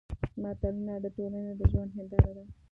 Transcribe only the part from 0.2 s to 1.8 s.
متلونه د ټولنې د